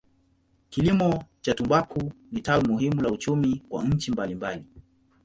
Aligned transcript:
Kilimo 0.69 1.23
cha 1.41 1.53
tumbaku 1.53 2.11
ni 2.31 2.41
tawi 2.41 2.63
muhimu 2.67 3.01
la 3.01 3.11
uchumi 3.11 3.63
kwa 3.69 3.83
nchi 3.85 4.11
mbalimbali. 4.11 4.65